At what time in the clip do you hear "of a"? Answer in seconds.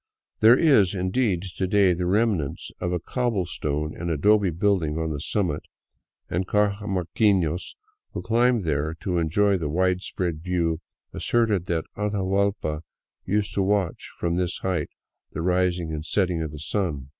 2.79-2.99